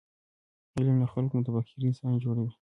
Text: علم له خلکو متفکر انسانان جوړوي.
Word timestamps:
علم 0.77 0.95
له 1.01 1.07
خلکو 1.13 1.33
متفکر 1.39 1.73
انسانان 1.89 2.15
جوړوي. 2.25 2.51